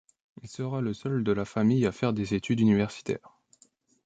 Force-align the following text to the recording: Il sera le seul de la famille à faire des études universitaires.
Il 0.41 0.49
sera 0.49 0.81
le 0.81 0.93
seul 0.95 1.23
de 1.23 1.31
la 1.31 1.45
famille 1.45 1.85
à 1.85 1.91
faire 1.91 2.11
des 2.11 2.33
études 2.33 2.59
universitaires. 2.61 3.37